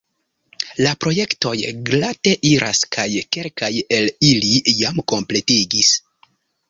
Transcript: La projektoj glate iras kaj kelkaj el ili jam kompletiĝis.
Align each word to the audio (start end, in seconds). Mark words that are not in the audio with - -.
La 0.85 0.93
projektoj 1.03 1.51
glate 1.89 2.33
iras 2.53 2.81
kaj 2.97 3.07
kelkaj 3.37 3.71
el 3.99 4.09
ili 4.33 4.53
jam 4.81 5.05
kompletiĝis. 5.15 5.93